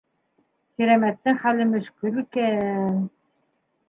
[0.77, 3.05] -Кирәмәттең хәле мөшкөл икән...